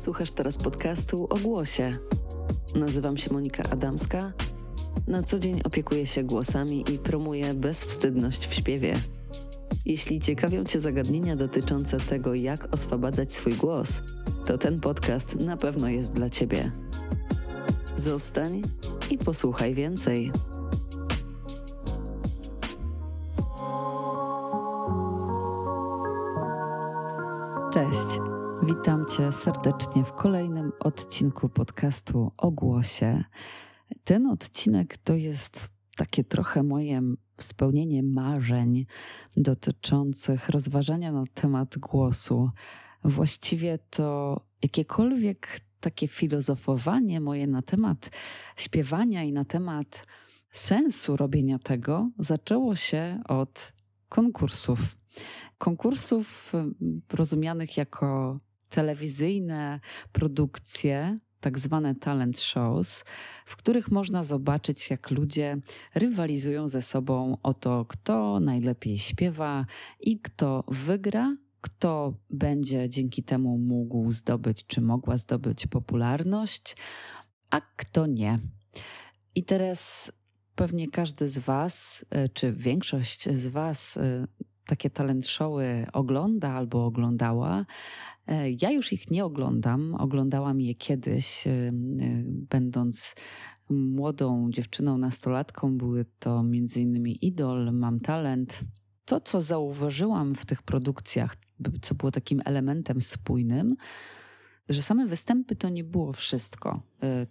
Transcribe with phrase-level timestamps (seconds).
[0.00, 1.98] Słuchasz teraz podcastu o głosie.
[2.74, 4.32] Nazywam się Monika Adamska.
[5.06, 8.96] Na co dzień opiekuję się głosami i promuję bezwstydność w śpiewie.
[9.86, 13.88] Jeśli ciekawią Cię zagadnienia dotyczące tego, jak oswabadzać swój głos,
[14.46, 16.72] to ten podcast na pewno jest dla Ciebie.
[17.96, 18.62] Zostań
[19.10, 20.32] i posłuchaj więcej.
[28.68, 33.24] Witam Cię serdecznie w kolejnym odcinku podcastu o głosie.
[34.04, 37.02] Ten odcinek to jest takie trochę moje
[37.40, 38.86] spełnienie marzeń
[39.36, 42.50] dotyczących rozważania na temat głosu.
[43.04, 48.10] Właściwie to jakiekolwiek takie filozofowanie moje na temat
[48.56, 50.06] śpiewania i na temat
[50.50, 53.72] sensu robienia tego zaczęło się od
[54.08, 54.96] konkursów.
[55.58, 56.52] Konkursów
[57.12, 59.80] rozumianych jako telewizyjne
[60.12, 63.04] produkcje, tak zwane talent shows,
[63.46, 65.56] w których można zobaczyć, jak ludzie
[65.94, 69.66] rywalizują ze sobą o to, kto najlepiej śpiewa
[70.00, 76.76] i kto wygra, kto będzie dzięki temu mógł zdobyć, czy mogła zdobyć popularność,
[77.50, 78.38] a kto nie.
[79.34, 80.12] I teraz
[80.54, 84.26] pewnie każdy z Was, e, czy większość z Was e,
[84.66, 87.66] takie talent showy ogląda albo oglądała.
[88.28, 89.94] E, ja już ich nie oglądam.
[89.94, 91.72] Oglądałam je kiedyś, e, e,
[92.26, 93.14] będąc
[93.68, 95.78] młodą dziewczyną, nastolatką.
[95.78, 97.06] Były to m.in.
[97.06, 98.60] Idol, Mam Talent.
[99.04, 101.36] To, co zauważyłam w tych produkcjach,
[101.82, 103.76] co było takim elementem spójnym,
[104.68, 106.82] że same występy to nie było wszystko.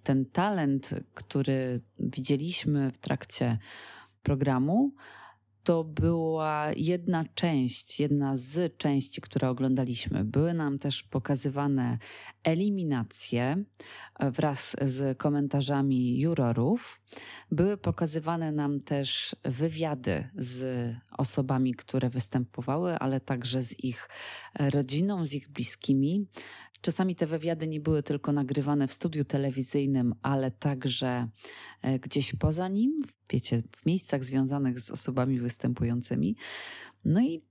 [0.04, 3.58] Ten talent, który widzieliśmy w trakcie
[4.24, 4.94] programu,
[5.68, 10.24] to była jedna część, jedna z części, które oglądaliśmy.
[10.24, 11.98] Były nam też pokazywane
[12.44, 13.64] eliminacje
[14.20, 17.02] e, wraz z komentarzami jurorów.
[17.52, 24.10] Były pokazywane nam też wywiady z osobami, które występowały, ale także z ich
[24.60, 26.28] rodziną, z ich bliskimi.
[26.82, 31.28] Czasami te wywiady nie były tylko nagrywane w studiu telewizyjnym, ale także
[31.82, 32.98] e, gdzieś poza nim,
[33.30, 36.36] wiecie, w miejscach związanych z osobami występującymi.
[37.06, 37.42] No i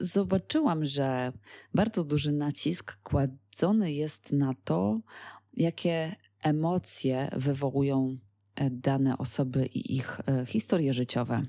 [0.00, 1.32] zobaczyłam, że
[1.74, 5.00] bardzo duży nacisk kładzony jest na to,
[5.54, 8.18] jakie emocje wywołują
[8.54, 11.42] e, dane osoby i ich e, historie życiowe.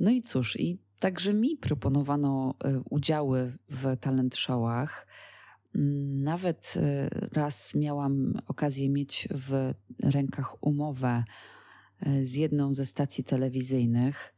[0.00, 2.54] No i cóż, i także mi proponowano
[2.90, 5.06] udziały w talent showach
[5.74, 11.24] nawet y, raz miałam okazję mieć w rękach umowę
[12.06, 14.34] y, z jedną ze stacji telewizyjnych,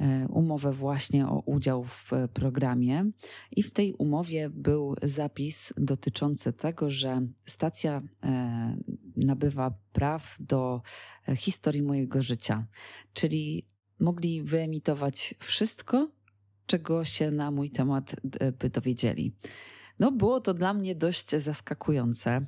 [0.00, 3.10] y, umowę właśnie o udział w programie,
[3.50, 8.02] i w tej umowie był zapis dotyczący tego, że stacja
[9.16, 10.82] nabywa praw do
[11.36, 12.66] historii mojego życia,
[13.12, 13.66] czyli
[14.00, 16.10] mogli wyemitować wszystko,
[16.66, 18.16] czego się na mój temat
[18.58, 19.32] by dowiedzieli.
[19.98, 22.46] No, było to dla mnie dość zaskakujące,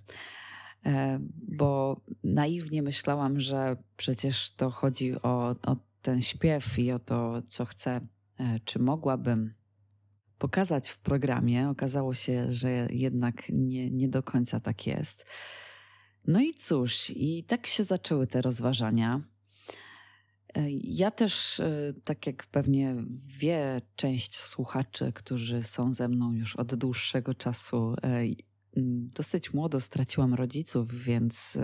[0.87, 7.43] e, bo naiwnie myślałam, że przecież to chodzi o, o ten śpiew i o to,
[7.43, 8.01] co chcę,
[8.39, 9.55] e, czy mogłabym
[10.39, 11.69] pokazać w programie.
[11.69, 15.25] Okazało się, że jednak nie, nie do końca tak jest.
[16.27, 19.21] No i cóż, i tak się zaczęły te rozważania.
[20.55, 26.57] E, ja też, e, tak jak pewnie wie część słuchaczy, którzy są ze mną już
[26.57, 28.25] od dłuższego czasu, e,
[29.15, 31.59] dosyć młodo straciłam rodziców, więc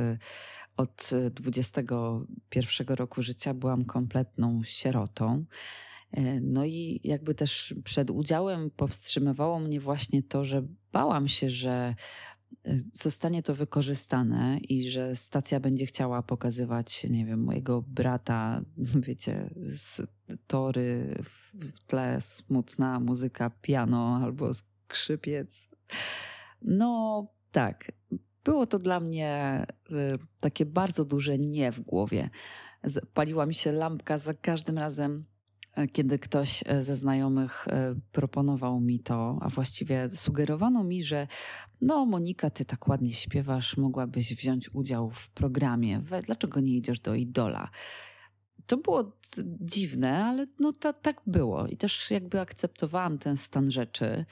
[0.76, 5.44] od 21 roku życia byłam kompletną sierotą.
[6.40, 10.62] No i jakby też przed udziałem powstrzymywało mnie właśnie to, że
[10.92, 11.94] bałam się, że
[12.92, 18.62] zostanie to wykorzystane i że stacja będzie chciała pokazywać, nie wiem, mojego brata,
[19.06, 20.02] wiecie, z
[20.46, 21.52] tory, w
[21.86, 25.68] tle smutna muzyka piano albo skrzypiec.
[26.62, 27.92] No tak,
[28.44, 29.94] było to dla mnie y,
[30.40, 32.30] takie bardzo duże nie w głowie.
[33.14, 35.24] Paliła mi się lampka za każdym razem,
[35.92, 41.26] kiedy ktoś e, ze znajomych e, proponował mi to, a właściwie sugerowano mi, że
[41.80, 46.02] no Monika, ty tak ładnie śpiewasz, mogłabyś wziąć udział w programie.
[46.26, 47.70] Dlaczego nie idziesz do Idola?
[48.66, 49.12] To było
[49.60, 54.24] dziwne, ale no ta, tak było i też jakby akceptowałam ten stan rzeczy.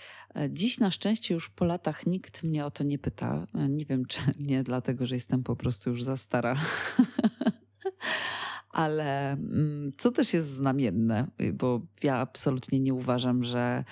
[0.50, 3.46] Dziś na szczęście już po latach nikt mnie o to nie pyta.
[3.68, 6.56] Nie wiem, czy nie dlatego, że jestem po prostu już za stara.
[8.72, 13.84] ale mm, co też jest znamienne, bo ja absolutnie nie uważam, że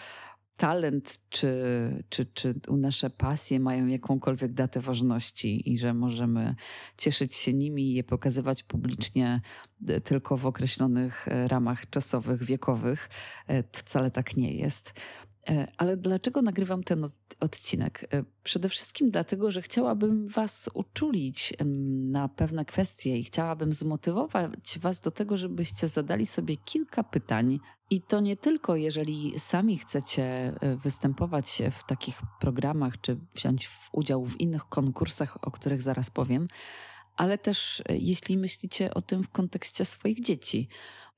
[0.61, 1.55] talent czy,
[2.09, 6.55] czy, czy nasze pasje mają jakąkolwiek datę ważności i że możemy
[6.97, 9.41] cieszyć się nimi i je pokazywać publicznie
[9.89, 13.09] e, tylko w określonych e, ramach czasowych, wiekowych.
[13.73, 14.93] Wcale tak nie jest.
[15.77, 17.07] Ale dlaczego nagrywam ten
[17.41, 18.09] odcinek?
[18.43, 21.55] Przede wszystkim dlatego, że chciałabym Was uczulić
[22.11, 27.61] na pewne kwestie i chciałabym zmotywować Was do tego, żebyście zadali sobie kilka pytań
[27.91, 34.27] i to nie tylko, jeżeli sami chcecie e, występować w takich programach, czy wziąć udział
[34.27, 36.49] w innych konkursach, o których zaraz powiem,
[37.17, 40.69] ale też e, jeśli myślicie o tym w kontekście swoich dzieci.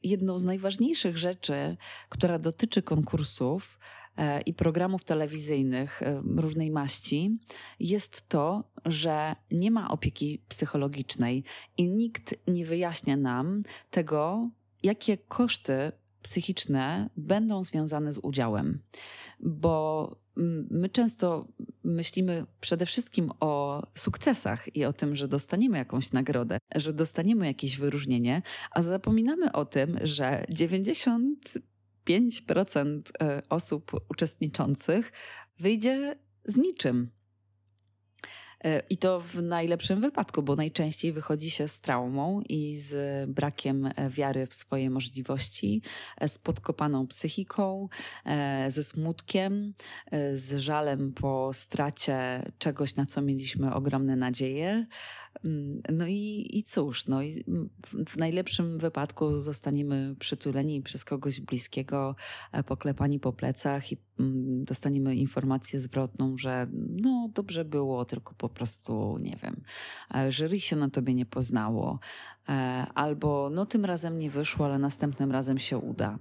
[0.02, 1.76] Jedną z najważniejszych rzeczy,
[2.08, 7.38] która dotyczy konkursów e, E, i programów telewizyjnych e, różnej maści
[7.80, 11.44] jest to, że nie ma opieki psychologicznej
[11.78, 14.50] i nikt nie wyjaśnia nam tego,
[14.82, 15.92] jakie koszty
[16.22, 18.78] psychiczne będą związane z udziałem.
[19.40, 21.46] Bo mm, my często
[21.84, 27.78] myślimy przede wszystkim o sukcesach i o tym, że dostaniemy jakąś nagrodę, że dostaniemy jakieś
[27.78, 31.58] wyróżnienie, a zapominamy o tym, że 90
[32.08, 35.12] 5% e, osób uczestniczących
[35.58, 37.10] wyjdzie z niczym.
[38.64, 43.86] E, I to w najlepszym wypadku, bo najczęściej wychodzi się z traumą i z brakiem
[43.86, 45.82] e, wiary w swoje możliwości,
[46.26, 47.88] z podkopaną psychiką,
[48.68, 49.74] ze smutkiem,
[50.32, 54.86] z żalem po stracie czegoś, na co mieliśmy ogromne nadzieje,
[55.44, 57.44] Mm, no i, i cóż, no i
[58.06, 62.16] w najlepszym wypadku zostaniemy przytuleni przez kogoś bliskiego,
[62.52, 66.66] e, poklepani po plecach i mm, dostaniemy informację zwrotną, że
[67.02, 69.62] no dobrze było, tylko po prostu, nie wiem,
[70.14, 71.98] e, jury się na tobie nie poznało.
[72.48, 72.52] E,
[72.94, 76.18] albo no tym razem nie wyszło, ale następnym razem się uda.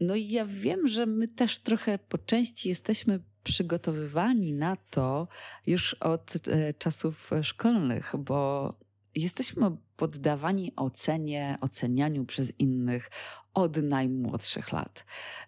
[0.00, 5.28] No i ja wiem, że my też trochę po części jesteśmy przygotowywani na to
[5.66, 8.72] już od e, czasów szkolnych, bo
[9.14, 13.10] jesteśmy poddawani ocenie, ocenianiu przez innych
[13.54, 15.04] od najmłodszych lat.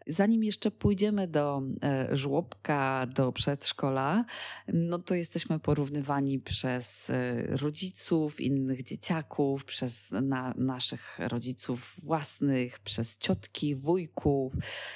[0.07, 4.25] Zanim jeszcze pójdziemy do e, żłobka, do przedszkola,
[4.73, 13.17] no to jesteśmy porównywani przez e, rodziców, innych dzieciaków, przez na, naszych rodziców własnych, przez
[13.19, 14.53] ciotki, wujków.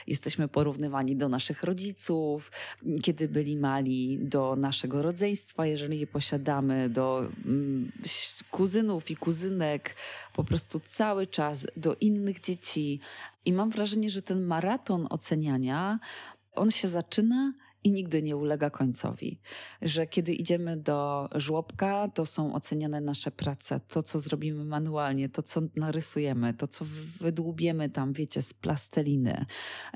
[0.07, 2.53] Jesteśmy porównywani do naszych rodziców,
[3.03, 7.93] kiedy byli mali, do naszego rodzeństwa, jeżeli je posiadamy, do mm,
[8.51, 9.95] kuzynów i kuzynek,
[10.33, 13.01] po prostu cały czas do innych dzieci.
[13.45, 15.99] I mam wrażenie, że ten maraton oceniania,
[16.55, 17.53] on się zaczyna
[17.85, 19.41] i nigdy nie ulega końcowi.
[19.83, 25.43] Że kiedy idziemy do żłobka, to są oceniane nasze prace, to co zrobimy manualnie, to
[25.43, 26.85] co narysujemy, to co
[27.21, 29.47] wydłubiemy tam, wiecie, z plasteliny.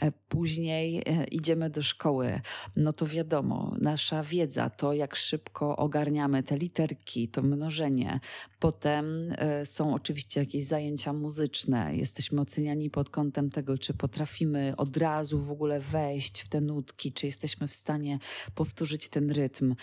[0.01, 2.41] E, później e, idziemy do szkoły,
[2.77, 8.21] no to wiadomo, nasza wiedza, to jak szybko ogarniamy te literki, to mnożenie.
[8.59, 14.97] Potem e, są oczywiście jakieś zajęcia muzyczne, jesteśmy oceniani pod kątem tego, czy potrafimy od
[14.97, 18.19] razu w ogóle wejść w te nutki, czy jesteśmy w w stanie
[18.55, 19.75] powtórzyć ten rytm.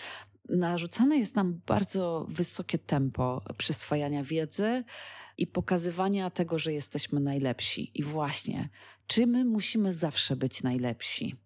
[0.48, 4.84] Narzucane jest nam bardzo wysokie tempo przyswajania wiedzy
[5.38, 7.90] i pokazywania tego, że jesteśmy najlepsi.
[7.94, 8.68] I właśnie,
[9.06, 11.36] czy my musimy zawsze być najlepsi?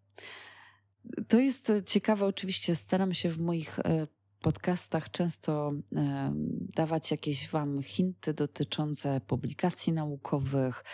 [1.29, 4.07] To jest ciekawe, oczywiście staram się w moich e,
[4.41, 6.33] podcastach często e,
[6.75, 10.85] dawać jakieś Wam hinty dotyczące publikacji naukowych,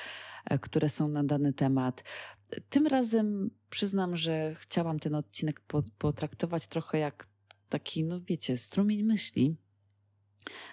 [0.45, 2.05] e, które są na dany temat.
[2.71, 5.61] Tym razem przyznam, że chciałam ten odcinek
[5.99, 7.27] potraktować trochę jak
[7.69, 9.57] taki, no wiecie, strumień myśli.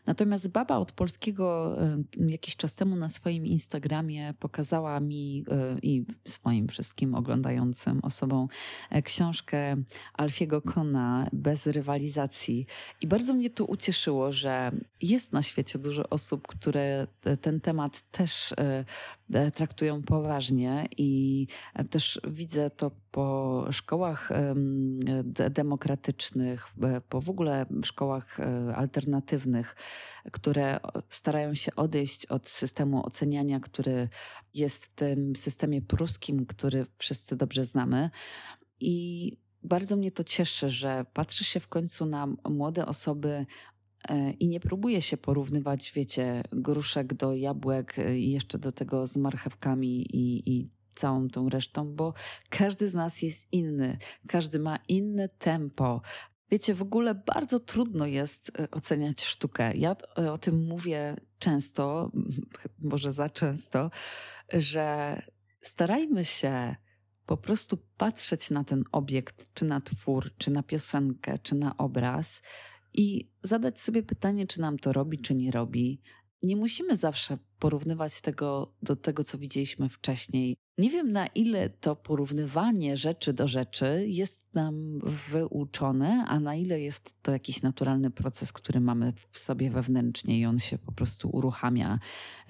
[0.05, 1.77] Natomiast baba od polskiego
[2.17, 8.47] jakiś czas temu na swoim Instagramie pokazała mi e, i swoim wszystkim oglądającym osobom
[8.89, 9.75] e, książkę
[10.13, 12.65] Alfiego Kona bez rywalizacji.
[13.01, 14.71] I bardzo mnie to ucieszyło, że
[15.01, 17.07] jest na świecie dużo osób, które
[17.41, 18.85] ten temat też e,
[19.53, 21.47] traktują poważnie i
[21.89, 24.29] też widzę to po szkołach
[25.49, 26.67] demokratycznych,
[27.09, 28.37] po w ogóle szkołach
[28.75, 29.75] alternatywnych,
[30.31, 34.09] które starają się odejść od systemu oceniania, który
[34.53, 38.09] jest w tym systemie pruskim, który wszyscy dobrze znamy.
[38.79, 43.45] I bardzo mnie to cieszy, że patrzy się w końcu na młode osoby e,
[44.39, 49.17] i nie próbuje się porównywać, wiecie, gruszek do jabłek e, i jeszcze do tego z
[49.17, 52.13] marchewkami i, i całą tą resztą, bo
[52.49, 56.01] każdy z nas jest inny, każdy ma inne tempo,
[56.51, 59.77] Wiecie, w ogóle bardzo trudno jest e, oceniać sztukę.
[59.77, 62.11] Ja e, o tym mówię często,
[62.91, 63.91] może za często,
[64.53, 65.21] że
[65.61, 66.75] starajmy się
[67.25, 72.41] po prostu patrzeć na ten obiekt, czy na twór, czy na piosenkę, czy na obraz
[72.93, 76.01] i zadać sobie pytanie, czy nam to robi, czy nie robi.
[76.43, 80.57] Nie musimy zawsze porównywać tego do tego, co widzieliśmy wcześniej.
[80.77, 86.81] Nie wiem, na ile to porównywanie rzeczy do rzeczy jest nam wyuczone, a na ile
[86.81, 91.29] jest to jakiś naturalny proces, który mamy w sobie wewnętrznie i on się po prostu
[91.29, 91.99] uruchamia.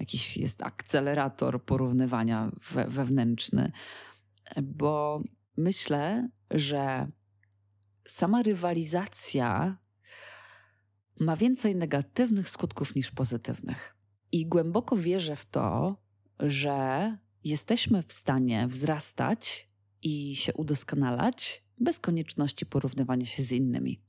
[0.00, 3.72] Jakiś jest akcelerator porównywania we, wewnętrzny.
[4.62, 5.22] Bo
[5.56, 7.08] myślę, że
[8.06, 9.76] sama rywalizacja
[11.20, 13.96] ma więcej negatywnych skutków niż pozytywnych.
[14.32, 15.96] I głęboko wierzę w to,
[16.40, 19.68] że jesteśmy w stanie wzrastać
[20.02, 24.00] i się udoskonalać bez konieczności porównywania się z innymi.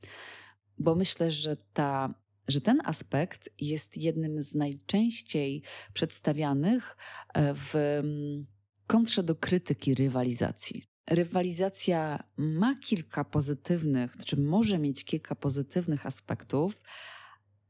[0.77, 2.13] Bo myślę, że, ta,
[2.47, 5.63] że ten aspekt jest jednym z najczęściej
[5.93, 6.97] przedstawianych
[7.33, 8.45] e, w mm,
[8.87, 10.90] kontrze do krytyki rywalizacji.
[11.09, 16.81] Rywalizacja ma kilka pozytywnych, czy może mieć kilka pozytywnych aspektów,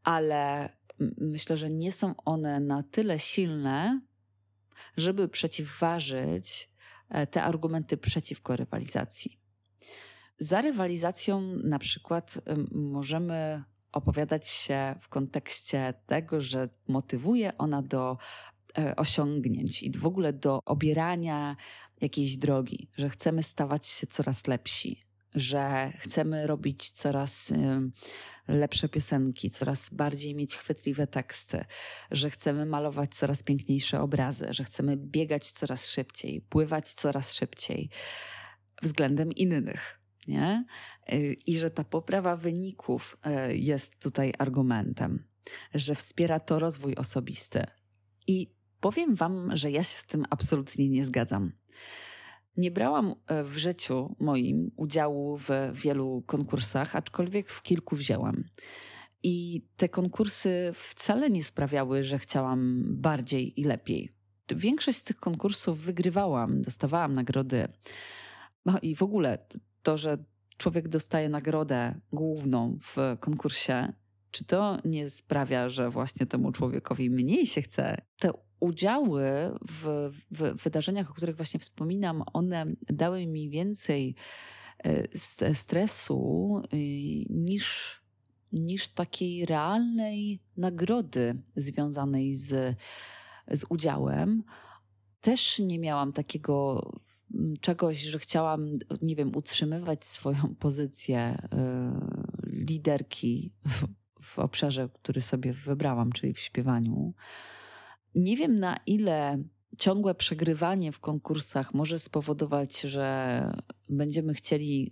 [0.03, 0.69] ale
[1.17, 4.01] myślę, że nie są one na tyle silne,
[4.97, 6.69] żeby przeciwważyć
[7.09, 9.39] e, te argumenty przeciwko rywalizacji.
[10.39, 18.17] Za rywalizacją na przykład możemy opowiadać się w kontekście tego, że motywuje ona do
[18.77, 21.55] e, osiągnięć i w ogóle do obierania
[22.01, 25.03] jakiejś drogi, że chcemy stawać się coraz lepsi,
[25.35, 27.53] że chcemy robić coraz
[28.47, 31.65] lepsze piosenki, coraz bardziej mieć chwytliwe teksty,
[32.11, 37.89] że chcemy malować coraz piękniejsze obrazy, że chcemy biegać coraz szybciej, pływać coraz szybciej
[38.81, 39.99] względem innych.
[40.27, 40.65] Nie?
[41.13, 43.17] Y, I że ta poprawa wyników
[43.49, 45.23] y, jest tutaj argumentem,
[45.73, 47.63] że wspiera to rozwój osobisty.
[48.27, 51.51] I powiem Wam, że ja się z tym absolutnie nie zgadzam.
[52.57, 58.43] Nie brałam e, w życiu moim udziału w wielu konkursach, aczkolwiek w kilku wzięłam.
[59.23, 64.11] I te konkursy wcale nie sprawiały, że chciałam bardziej i lepiej.
[64.55, 67.67] Większość z tych konkursów wygrywałam, dostawałam nagrody.
[68.65, 69.37] No i w ogóle
[69.83, 70.17] to, że
[70.57, 73.93] człowiek dostaje nagrodę główną w konkursie,
[74.31, 78.01] czy to nie sprawia, że właśnie temu człowiekowi mniej się chce?
[78.19, 79.23] Te udziały
[79.69, 84.15] w, w wydarzeniach, o których właśnie wspominam, one dały mi więcej
[84.83, 86.77] e, stresu y,
[87.29, 87.95] niż,
[88.51, 92.77] niż takiej realnej nagrody związanej z,
[93.51, 94.43] z udziałem.
[95.21, 96.81] Też nie miałam takiego
[97.61, 103.87] czegoś, że chciałam, nie wiem, utrzymywać swoją pozycję y, liderki w,
[104.21, 107.13] w obszarze, który sobie wybrałam, czyli w śpiewaniu.
[108.15, 109.43] Nie wiem na ile
[109.77, 113.45] ciągłe przegrywanie w konkursach może spowodować, że
[113.89, 114.91] będziemy chcieli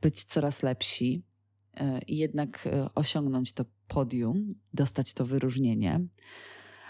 [0.00, 1.22] być coraz lepsi
[1.74, 6.00] e, i jednak e, osiągnąć to podium, dostać to wyróżnienie.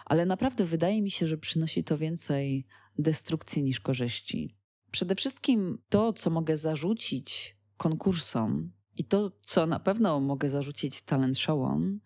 [0.04, 2.66] Ale naprawdę wydaje mi się, że przynosi to więcej
[2.98, 4.56] destrukcji niż korzyści.
[4.90, 11.38] Przede wszystkim to, co mogę zarzucić konkursom i to, co na pewno mogę zarzucić talent
[11.38, 12.00] showom,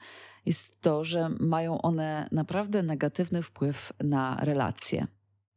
[0.47, 5.07] jest to, że mają one naprawdę negatywny wpływ na relacje.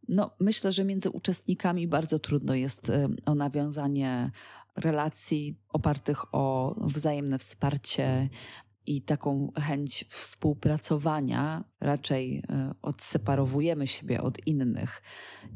[0.07, 4.31] No, myślę, że między uczestnikami bardzo trudno jest y, o nawiązanie
[4.75, 8.29] relacji opartych o wzajemne wsparcie,
[8.85, 15.01] i taką chęć współpracowania, raczej e, odseparowujemy siebie od innych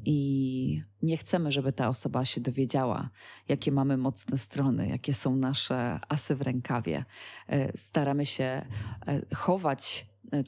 [0.05, 3.09] i nie chcemy, żeby ta osoba się dowiedziała,
[3.47, 7.05] jakie mamy mocne strony, jakie są nasze asy w rękawie.
[7.47, 8.65] E, staramy się e,
[9.35, 10.07] chować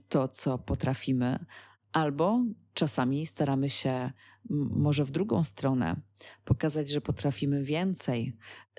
[0.09, 1.45] to, co potrafimy,
[1.91, 2.43] albo
[2.73, 4.11] czasami staramy się
[4.69, 5.95] może w drugą stronę
[6.45, 8.33] pokazać, że potrafimy więcej.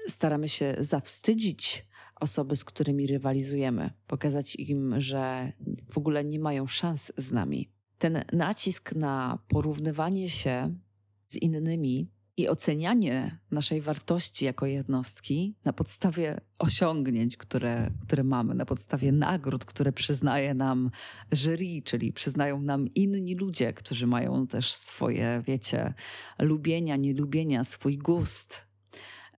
[0.08, 1.86] Staramy się zawstydzić
[2.20, 5.52] osoby, z którymi rywalizujemy, pokazać im, że
[5.90, 7.68] w ogóle nie mają szans z nami.
[7.98, 10.74] Ten nacisk na porównywanie się
[11.28, 18.66] z innymi i ocenianie naszej wartości jako jednostki na podstawie osiągnięć, które, które mamy, na
[18.66, 20.90] podstawie nagród, które przyznaje nam
[21.32, 25.94] jury, czyli przyznają nam inni ludzie, którzy mają też swoje, wiecie,
[26.38, 28.69] lubienia, nielubienia, swój gust,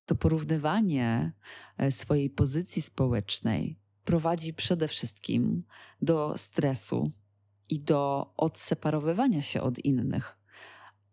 [0.07, 1.33] to porównywanie
[1.79, 5.63] e, swojej pozycji społecznej prowadzi przede wszystkim
[6.03, 7.13] do stresu
[7.69, 10.39] i do odseparowywania się od innych.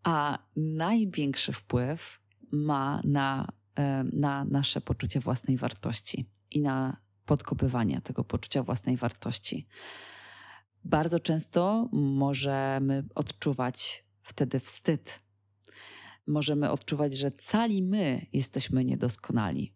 [0.04, 2.20] A największy wpływ
[2.52, 9.68] ma na, e, na nasze poczucie własnej wartości i na podkopywanie tego poczucia własnej wartości.
[10.84, 15.29] Bardzo często możemy odczuwać wtedy wstyd
[16.30, 19.74] możemy odczuwać, że cali my jesteśmy niedoskonali.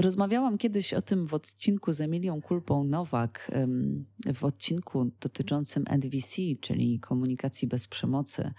[0.00, 3.50] Rozmawiałam kiedyś o tym w odcinku z Emilią Kulpą Nowak,
[4.34, 8.52] w odcinku dotyczącym NVC, czyli komunikacji bez przemocy,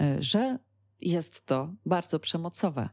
[0.00, 0.58] e, że
[1.00, 2.88] jest to bardzo przemocowe.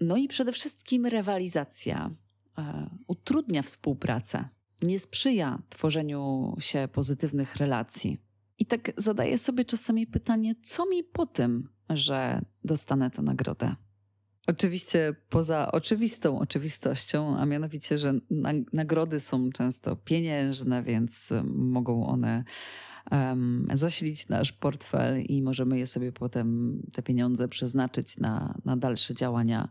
[0.00, 2.10] No i przede wszystkim rywalizacja
[2.58, 4.48] e, utrudnia współpracę,
[4.82, 8.20] nie sprzyja tworzeniu się pozytywnych relacji.
[8.58, 13.74] I tak zadaję sobie czasami pytanie, co mi po tym, że dostanę tę nagrodę?
[14.46, 18.14] Oczywiście poza oczywistą oczywistością, a mianowicie, że
[18.72, 22.44] nagrody są często pieniężne, więc mogą one
[23.10, 29.14] um, zasilić nasz portfel i możemy je sobie potem, te pieniądze, przeznaczyć na, na dalsze
[29.14, 29.68] działania.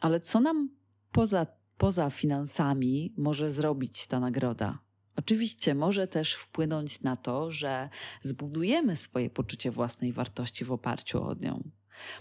[0.00, 0.68] Ale co nam
[1.12, 1.46] poza,
[1.78, 4.83] poza finansami może zrobić ta nagroda?
[5.16, 7.88] Oczywiście może też wpłynąć na to, że
[8.22, 11.70] zbudujemy swoje poczucie własnej wartości w oparciu o nią.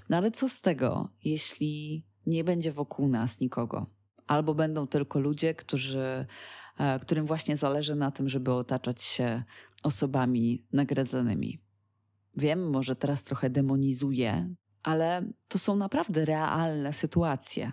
[0.10, 3.86] No ale co z tego, jeśli nie będzie wokół nas nikogo?
[4.28, 6.26] Albo będą tylko ludzie, którzy,
[6.78, 9.44] e, którym właśnie zależy na tym, żeby otaczać się
[9.84, 11.60] osobami nagradzanymi.
[12.38, 17.72] Wiem, może teraz trochę demonizuję, ale to są naprawdę realne sytuacje.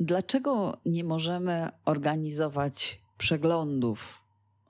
[0.00, 4.21] Dlaczego nie możemy organizować przeglądów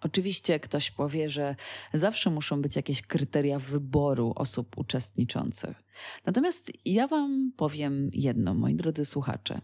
[0.04, 1.56] Oczywiście ktoś powie, że
[1.94, 5.82] zawsze muszą być jakieś kryteria wyboru osób uczestniczących.
[6.26, 9.61] Natomiast ja Wam powiem jedno, moi drodzy słuchacze.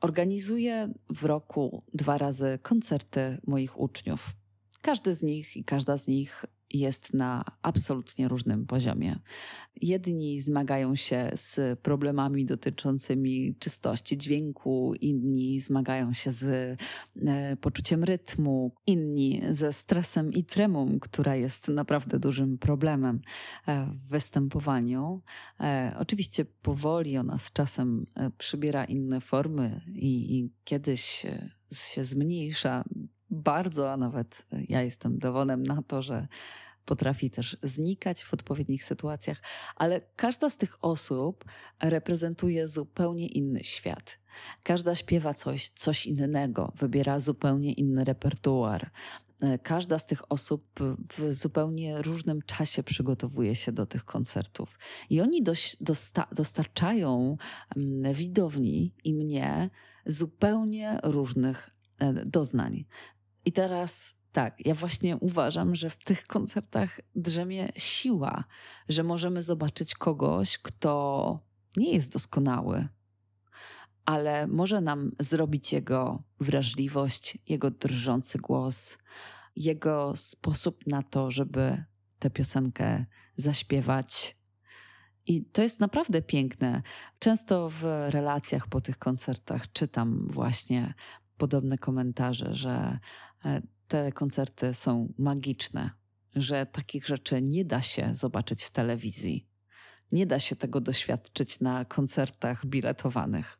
[0.00, 4.30] Organizuję w roku dwa razy koncerty moich uczniów.
[4.82, 9.18] Każdy z nich i każda z nich jest na absolutnie różnym poziomie.
[9.82, 16.44] Jedni zmagają się z problemami dotyczącymi czystości dźwięku, inni zmagają się z
[17.26, 23.20] e, poczuciem rytmu, inni ze stresem i tremą, która jest naprawdę dużym problemem
[23.66, 25.22] e, w występowaniu.
[25.60, 28.06] E, oczywiście powoli ona z czasem
[28.38, 31.26] przybiera inne formy i, i kiedyś
[31.72, 32.84] się zmniejsza
[33.30, 36.28] bardzo, a nawet ja jestem dowodem na to, że
[36.90, 39.42] potrafi też znikać w odpowiednich sytuacjach,
[39.76, 41.44] ale każda z tych osób
[41.80, 44.18] reprezentuje zupełnie inny świat.
[44.62, 48.90] Każda śpiewa coś, coś innego, wybiera zupełnie inny repertuar.
[49.62, 50.64] Każda z tych osób
[51.12, 54.78] w zupełnie różnym czasie przygotowuje się do tych koncertów.
[55.10, 55.42] I oni
[55.80, 57.36] dosta dostarczają
[57.76, 59.70] mm, widowni i mnie
[60.06, 62.84] zupełnie różnych e, doznań.
[63.44, 68.44] I teraz tak, ja właśnie uważam, że w tych koncertach drzemie siła,
[68.88, 71.40] że możemy zobaczyć kogoś, kto
[71.76, 72.88] nie jest doskonały,
[74.04, 78.98] ale może nam zrobić jego wrażliwość, jego drżący głos,
[79.56, 81.84] jego sposób na to, żeby
[82.18, 83.04] tę piosenkę
[83.36, 84.36] zaśpiewać.
[85.26, 86.82] I to jest naprawdę piękne.
[87.18, 90.94] Często w relacjach po tych koncertach czytam właśnie
[91.36, 92.98] podobne komentarze, że
[93.44, 95.90] e, te koncerty są magiczne,
[96.36, 99.48] że takich rzeczy nie da się zobaczyć w telewizji.
[100.12, 103.58] Nie da się tego doświadczyć na koncertach biletowanych.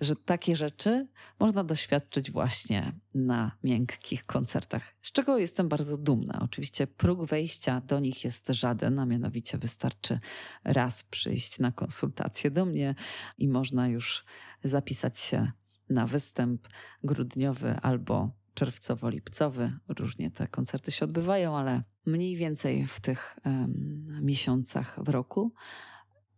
[0.00, 6.40] Że takie rzeczy można doświadczyć właśnie na miękkich koncertach, z czego jestem bardzo dumna.
[6.42, 10.20] Oczywiście próg wejścia do nich jest żaden, a mianowicie wystarczy
[10.64, 12.94] raz przyjść na konsultację do mnie
[13.38, 14.24] i można już
[14.64, 15.52] zapisać się
[15.90, 16.68] na występ
[17.02, 19.72] grudniowy albo czerwcowo-lipcowy.
[19.88, 25.52] Różnie te koncerty się odbywają, ale mniej więcej w tych um, miesiącach w roku.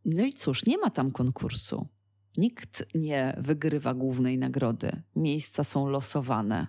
[0.04, 1.88] No i cóż, nie ma tam konkursu.
[2.36, 5.02] Nikt nie wygrywa głównej nagrody.
[5.16, 6.66] Miejsca są losowane,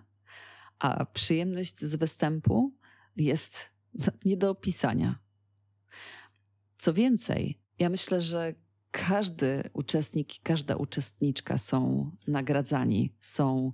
[0.80, 2.74] a przyjemność z występu
[3.16, 3.70] jest
[4.26, 5.20] nie do opisania.
[6.78, 8.54] Co więcej, ja myślę, że
[8.92, 13.72] każdy uczestnik i każda uczestniczka są nagradzani, są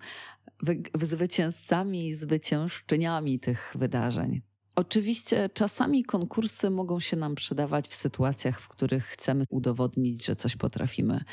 [1.01, 4.41] zwycięzcami i zwyciężczyniami tych wydarzeń.
[4.75, 10.55] Oczywiście czasami konkursy mogą się nam przydawać w sytuacjach, w których chcemy udowodnić, że coś
[10.55, 11.23] potrafimy,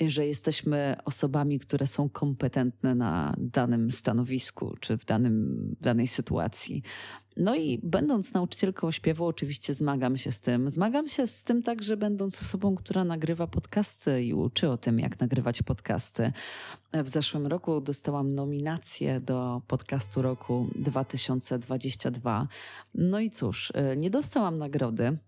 [0.00, 6.82] że jesteśmy osobami, które są kompetentne na danym stanowisku czy w, danym, w danej sytuacji.
[7.36, 10.70] No i będąc nauczycielką śpiewu, oczywiście zmagam się z tym.
[10.70, 15.20] Zmagam się z tym także, będąc osobą, która nagrywa podcasty i uczy o tym, jak
[15.20, 16.32] nagrywać podcasty.
[16.92, 22.48] W zeszłym roku dostałam nominację do podcastu roku 2022.
[22.94, 25.18] No i cóż, e, nie dostałam nagrody.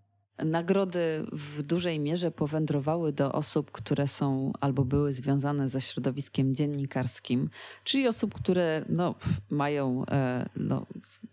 [0.45, 7.49] Nagrody w dużej mierze powędrowały do osób, które są albo były związane ze środowiskiem dziennikarskim,
[7.83, 9.15] czyli osób, które no,
[9.49, 10.85] mają e, no,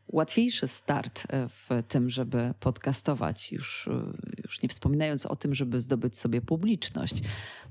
[0.09, 4.13] łatwiejszy start e, w tym, żeby podcastować, już, e,
[4.45, 7.23] już nie wspominając o tym, żeby zdobyć sobie publiczność.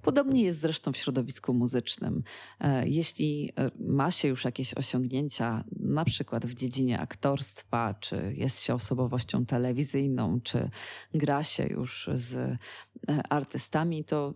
[0.02, 2.24] Podobnie jest zresztą w środowisku muzycznym.
[2.84, 9.46] Jeśli ma się już jakieś osiągnięcia, na przykład w dziedzinie aktorstwa, czy jest się osobowością
[9.46, 10.70] telewizyjną, czy
[11.26, 12.58] gra się już z
[13.30, 14.34] artystami, to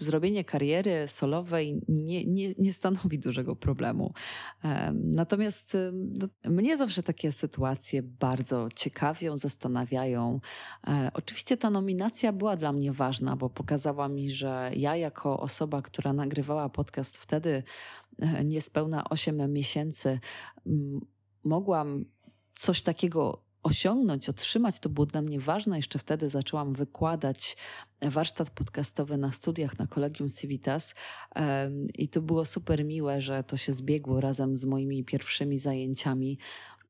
[0.00, 4.12] zrobienie kariery solowej nie, nie, nie stanowi dużego problemu.
[4.94, 10.40] Natomiast no, mnie zawsze takie sytuacje bardzo ciekawią, zastanawiają.
[10.86, 15.82] E, oczywiście ta nominacja była dla mnie ważna, bo pokazała mi, że ja jako osoba,
[15.82, 17.62] która nagrywała podcast wtedy
[18.18, 20.20] e, niespełna 8 miesięcy,
[21.44, 22.04] mogłam
[22.52, 25.76] coś takiego osiągnąć, otrzymać, to było dla mnie ważne.
[25.76, 27.56] Jeszcze wtedy zaczęłam wykładać
[28.02, 30.94] warsztat podcastowy na studiach na Kolegium Civitas
[31.94, 36.38] i to było super miłe, że to się zbiegło razem z moimi pierwszymi zajęciami.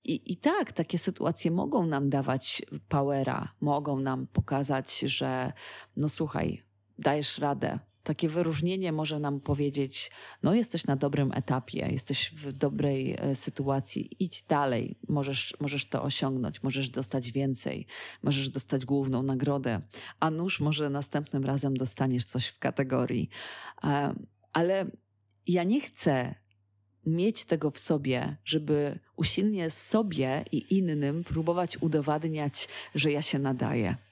[0.04, 5.52] I, I tak, takie sytuacje mogą nam dawać powera, mogą nam pokazać, że
[5.96, 6.62] no słuchaj,
[6.98, 7.78] dajesz radę,
[8.10, 10.10] takie wyróżnienie może nam powiedzieć:
[10.42, 16.02] No, jesteś na dobrym etapie, jesteś w dobrej e, sytuacji, idź dalej, możesz, możesz to
[16.02, 17.86] osiągnąć, możesz dostać więcej,
[18.22, 19.80] możesz dostać główną nagrodę,
[20.20, 23.28] a nuż może następnym razem dostaniesz coś w kategorii.
[23.84, 24.14] E,
[24.52, 24.90] ale
[25.46, 26.34] ja nie chcę
[27.06, 34.09] mieć tego w sobie, żeby usilnie sobie i innym próbować udowadniać, że ja się nadaję.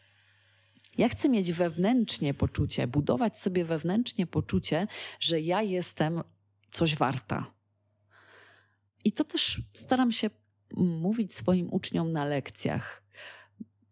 [0.98, 4.86] Ja chcę mieć wewnętrznie poczucie, budować sobie wewnętrznie poczucie,
[5.20, 6.22] że ja jestem
[6.70, 7.54] coś warta.
[9.04, 10.30] I to też staram się
[10.76, 13.02] mówić swoim uczniom na lekcjach.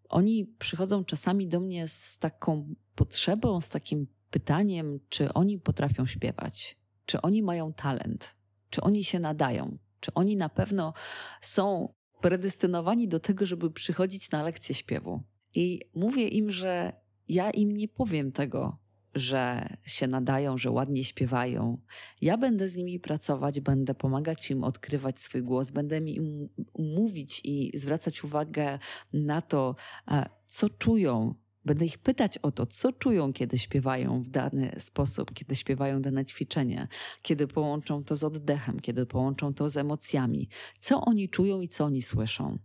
[0.09, 6.77] Oni przychodzą czasami do mnie z taką potrzebą, z takim pytaniem, czy oni potrafią śpiewać,
[7.07, 8.35] czy oni mają talent,
[8.71, 10.93] czy oni się nadają, czy oni na pewno
[11.41, 15.23] są predestynowani do tego, żeby przychodzić na lekcję śpiewu.
[15.57, 16.93] I mówię im, że
[17.29, 18.79] ja im nie powiem tego,
[19.15, 21.81] że się nadają, że ładnie śpiewają.
[22.21, 27.79] Ja będę z nimi pracować, będę pomagać im odkrywać swój głos, będę im mówić i
[27.79, 28.79] zwracać uwagę
[29.13, 29.77] na to,
[30.09, 31.35] e, co czują.
[31.65, 36.25] Będę ich pytać o to, co czują, kiedy śpiewają w dany sposób, kiedy śpiewają dane
[36.25, 36.89] ćwiczenie,
[37.23, 40.49] kiedy połączą to z oddechem, kiedy połączą to z emocjami.
[40.81, 42.59] Co oni czują i co oni słyszą.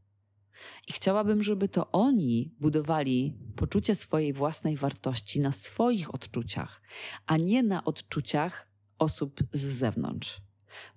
[0.88, 6.82] I chciałabym, żeby to oni budowali poczucie swojej własnej wartości na swoich odczuciach,
[7.26, 8.67] a nie na odczuciach
[9.00, 10.41] osób z zewnątrz.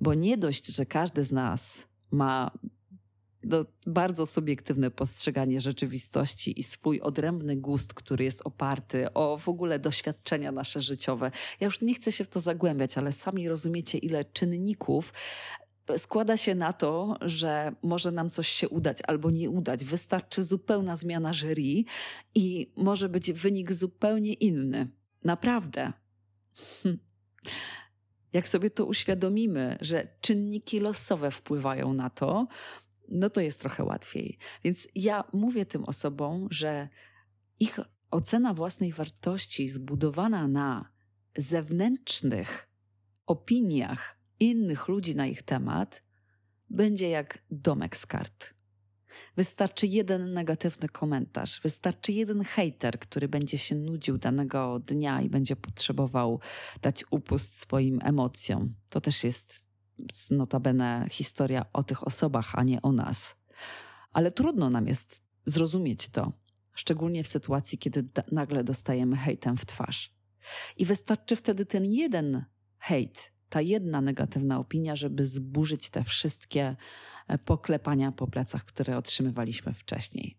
[0.01, 2.51] Bo nie dość, że każdy z nas ma
[3.45, 9.79] do, bardzo subiektywne postrzeganie rzeczywistości i swój odrębny gust, który jest oparty o w ogóle
[9.79, 11.31] doświadczenia nasze życiowe.
[11.61, 15.13] Ja już nie chcę się w to zagłębiać, ale sami rozumiecie, ile czynników
[15.99, 19.85] składa się na to, że może nam coś się udać albo nie udać.
[19.85, 21.85] Wystarczy zupełna zmiana jury
[22.35, 24.89] i może być wynik zupełnie inny.
[25.25, 25.93] Naprawdę.
[26.83, 26.99] Hm.
[28.33, 32.47] Jak sobie to uświadomimy, że czynniki losowe wpływają na to,
[33.09, 34.39] no to jest trochę łatwiej.
[34.65, 36.89] Więc ja mówię tym osobom, że
[37.61, 40.89] ich ocena własnej wartości zbudowana na
[41.37, 42.69] zewnętrznych
[43.27, 46.03] opiniach innych ludzi na ich temat,
[46.71, 48.55] będzie jak domek z kart.
[49.37, 55.57] Wystarczy jeden negatywny komentarz, wystarczy jeden hater, który będzie się nudził danego dnia i będzie
[55.57, 56.41] potrzebował
[56.83, 58.75] dać upust swoim emocjom.
[58.89, 59.67] To też jest
[60.31, 63.37] notabene historia o tych osobach, a nie o nas.
[64.13, 66.33] Ale trudno nam jest zrozumieć to,
[66.75, 70.15] szczególnie w sytuacji, kiedy nagle dostajemy hejtem w twarz.
[70.77, 72.45] I wystarczy wtedy ten jeden
[72.79, 76.77] hejt, ta jedna negatywna opinia, żeby zburzyć te wszystkie
[77.29, 80.37] e, poklepania po plecach, które otrzymywaliśmy wcześniej.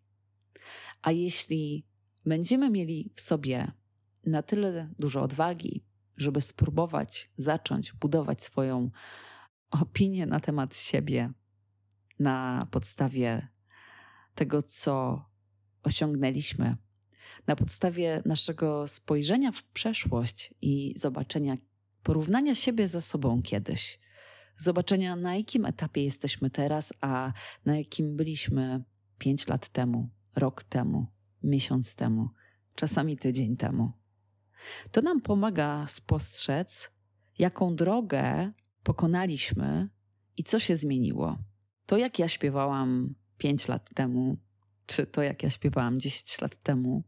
[1.02, 1.86] A jeśli
[2.26, 3.72] będziemy mieli w sobie
[4.26, 5.84] na tyle dużo odwagi,
[6.18, 8.90] żeby spróbować zacząć budować swoją
[9.72, 11.32] opinię na temat siebie
[12.20, 13.48] na podstawie
[14.34, 15.26] tego, co
[15.84, 16.78] osiągnęliśmy,
[17.48, 21.58] na podstawie naszego spojrzenia w przeszłość i zobaczenia,
[22.06, 24.00] porównania siebie ze sobą kiedyś,
[24.58, 27.34] zobaczenia na jakim etapie jesteśmy teraz, a
[27.66, 28.84] na jakim byliśmy
[29.18, 31.08] pięć lat temu, rok temu,
[31.44, 32.30] miesiąc temu,
[32.76, 33.92] czasami tydzień temu.
[34.92, 36.92] To nam pomaga spostrzec,
[37.40, 38.52] jaką drogę
[38.84, 39.90] pokonaliśmy
[40.38, 41.38] i co się zmieniło.
[41.86, 44.38] To, jak ja śpiewałam pięć lat temu,
[44.86, 47.04] czy to, jak ja śpiewałam 10 lat temu,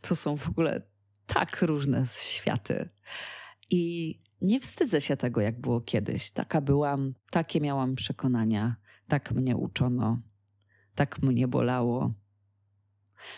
[0.00, 0.82] to są w ogóle
[1.26, 2.88] tak różne światy.
[3.70, 6.30] I nie wstydzę się tego, jak było kiedyś.
[6.30, 8.76] Taka byłam, takie miałam przekonania,
[9.08, 10.22] tak mnie uczono,
[10.94, 12.12] tak mnie bolało.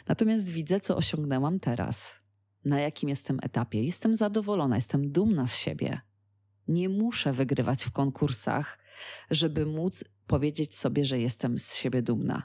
[0.08, 2.20] Natomiast widzę, co osiągnęłam teraz,
[2.64, 3.82] na jakim jestem etapie.
[3.82, 6.00] Jestem zadowolona, jestem dumna z siebie.
[6.68, 8.78] Nie muszę wygrywać w konkursach,
[9.30, 12.42] żeby móc powiedzieć sobie, że jestem z siebie dumna.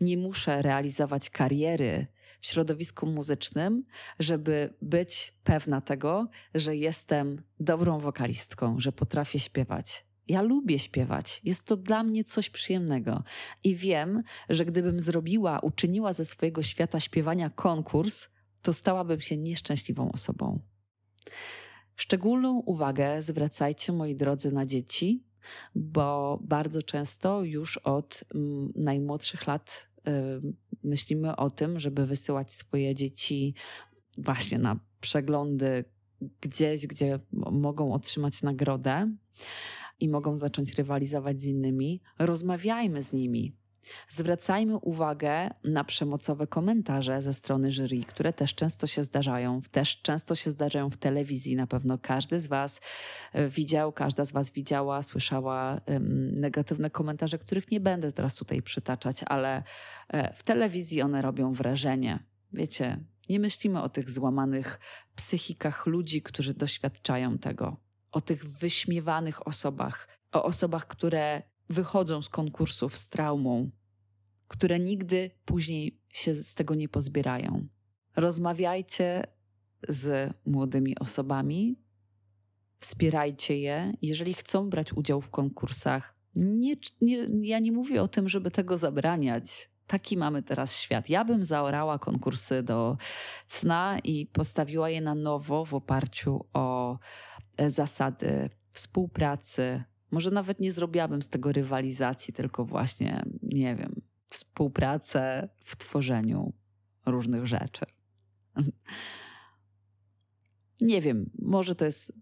[0.00, 2.06] Nie muszę realizować kariery
[2.40, 3.84] w środowisku muzycznym,
[4.18, 10.04] żeby być pewna tego, że jestem dobrą wokalistką, że potrafię śpiewać.
[10.28, 11.40] Ja lubię śpiewać.
[11.44, 13.22] Jest to dla mnie coś przyjemnego.
[13.64, 18.28] I wiem, że gdybym zrobiła, uczyniła ze swojego świata śpiewania konkurs,
[18.62, 20.60] to stałabym się nieszczęśliwą osobą.
[21.96, 25.24] Szczególną uwagę zwracajcie, moi drodzy, na dzieci,
[25.74, 29.86] bo bardzo często już od mm, najmłodszych lat
[30.84, 33.54] myślimy o tym, żeby wysyłać swoje dzieci
[34.18, 35.84] właśnie na przeglądy
[36.40, 39.12] gdzieś, gdzie mogą otrzymać nagrodę
[40.00, 42.00] i mogą zacząć rywalizować z innymi.
[42.18, 43.52] Rozmawiajmy z nimi,
[44.08, 50.34] Zwracajmy uwagę na przemocowe komentarze ze strony jury, które też często się zdarzają, też często
[50.34, 51.56] się zdarzają w telewizji.
[51.56, 52.80] Na pewno każdy z Was
[53.32, 55.80] e, widział, każda z Was widziała, słyszała
[56.32, 59.62] negatywne komentarze, których nie będę teraz tutaj przytaczać, ale
[60.08, 62.18] e, w telewizji one robią wrażenie.
[62.52, 64.80] Wiecie, nie myślimy o tych złamanych
[65.14, 67.76] psychikach ludzi, którzy doświadczają tego,
[68.12, 73.70] o tych wyśmiewanych osobach, o osobach, które wychodzą z konkursów z traumą,
[74.48, 77.68] które nigdy później się z tego nie pozbierają.
[78.16, 79.26] Rozmawiajcie
[79.88, 81.76] z młodymi osobami,
[82.80, 86.14] wspierajcie je, jeżeli chcą brać udział w konkursach.
[86.34, 89.70] Nie, nie, ja nie mówię o tym, żeby tego zabraniać.
[89.86, 91.08] Taki mamy teraz świat.
[91.08, 92.96] Ja bym zaorała konkursy do
[93.46, 96.98] cna i postawiła je na nowo w oparciu o
[97.56, 105.48] e, zasady współpracy, może nawet nie zrobiłabym z tego rywalizacji, tylko właśnie, nie wiem, współpracę
[105.64, 106.52] w tworzeniu
[107.06, 107.84] różnych rzeczy.
[110.80, 112.12] Nie wiem, może to jest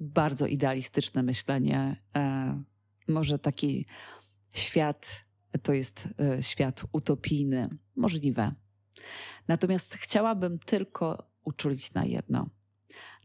[0.00, 2.02] bardzo idealistyczne myślenie.
[2.16, 2.62] E,
[3.08, 3.86] może taki
[4.52, 5.24] świat
[5.62, 8.54] to jest e, świat utopijny, możliwe.
[9.48, 12.50] Natomiast chciałabym tylko uczulić na jedno: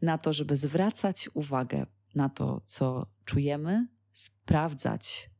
[0.02, 5.30] na to, żeby zwracać uwagę na to, co czujemy, sprawdzać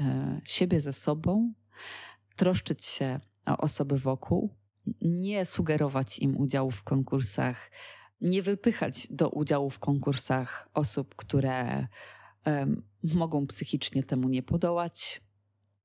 [0.00, 1.52] e, siebie ze sobą,
[2.36, 4.54] troszczyć się o osoby wokół,
[5.02, 7.70] nie sugerować im udziału w konkursach,
[8.20, 11.86] nie wypychać do udziału w konkursach osób, które
[13.14, 15.20] mogą psychicznie temu nie podołać.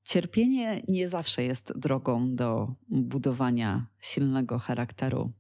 [0.04, 5.32] Cierpienie nie zawsze jest drogą do budowania silnego charakteru.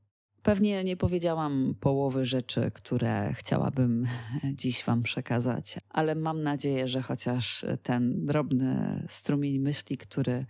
[0.47, 4.07] Pewnie nie powiedziałam połowy rzeczy, które chciałabym
[4.61, 10.45] dziś Wam przekazać, ale mam nadzieję, że chociaż ten drobny strumień myśli, który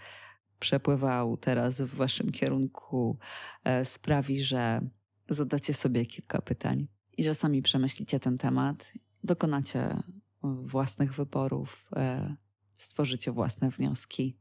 [0.59, 3.17] przepływał teraz w Waszym kierunku,
[3.63, 4.81] e, sprawi, że
[5.29, 10.03] zadacie sobie kilka pytań i że sami przemyślicie ten temat, dokonacie
[10.43, 12.35] własnych wyborów, e,
[12.77, 14.37] stworzycie własne wnioski.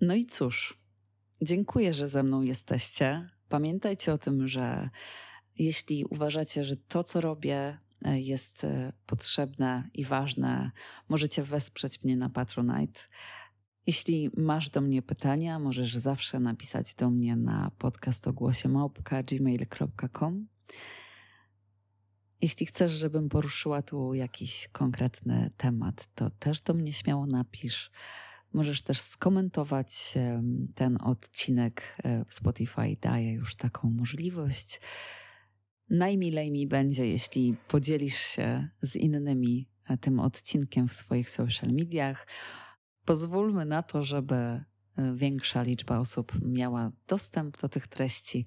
[0.00, 0.78] No i cóż,
[1.42, 3.33] dziękuję, że ze mną jesteście.
[3.48, 4.90] Pamiętajcie o tym, że
[5.58, 10.70] jeśli uważacie, że to, co robię, e, jest e, potrzebne i ważne,
[11.08, 13.00] możecie wesprzeć mnie na Patronite.
[13.86, 20.46] Jeśli masz do mnie pytania, możesz zawsze napisać do mnie na podcastogłosiemałpka.gmail.com
[22.40, 27.90] Jeśli chcesz, żebym poruszyła tu jakiś konkretny temat, to też do mnie śmiało napisz.
[28.54, 30.14] Możesz też skomentować
[30.74, 31.96] ten odcinek.
[32.04, 34.80] E, Spotify daje już taką możliwość.
[35.90, 42.26] Najmilej mi będzie, jeśli podzielisz się z innymi e, tym odcinkiem w swoich social mediach.
[43.04, 44.64] Pozwólmy na to, żeby e,
[45.14, 48.46] większa liczba osób miała dostęp do tych treści.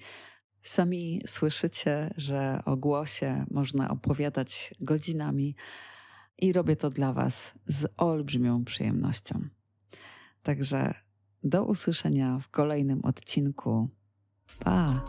[0.62, 5.56] Sami słyszycie, że o głosie można opowiadać godzinami
[6.38, 9.57] i robię to dla Was z olbrzymią przyjemnością.
[10.48, 10.94] Także
[11.44, 13.90] do usłyszenia w kolejnym odcinku.
[14.60, 15.06] Pa!